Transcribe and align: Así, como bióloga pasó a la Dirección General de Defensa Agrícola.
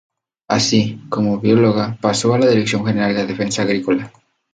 Así, 0.47 0.99
como 1.09 1.39
bióloga 1.39 1.95
pasó 2.01 2.33
a 2.33 2.39
la 2.39 2.47
Dirección 2.47 2.83
General 2.83 3.13
de 3.13 3.27
Defensa 3.27 3.61
Agrícola. 3.61 4.11